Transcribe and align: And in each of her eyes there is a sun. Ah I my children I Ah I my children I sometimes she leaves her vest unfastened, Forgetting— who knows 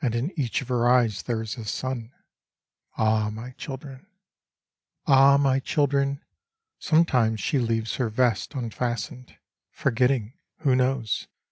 And 0.00 0.16
in 0.16 0.32
each 0.36 0.60
of 0.60 0.66
her 0.66 0.88
eyes 0.90 1.22
there 1.22 1.40
is 1.40 1.56
a 1.56 1.64
sun. 1.64 2.12
Ah 2.98 3.26
I 3.26 3.30
my 3.30 3.50
children 3.52 4.08
I 5.06 5.12
Ah 5.12 5.34
I 5.34 5.36
my 5.36 5.60
children 5.60 6.20
I 6.20 6.24
sometimes 6.80 7.38
she 7.38 7.60
leaves 7.60 7.94
her 7.94 8.08
vest 8.08 8.54
unfastened, 8.56 9.36
Forgetting— 9.70 10.32
who 10.62 10.74
knows 10.74 11.28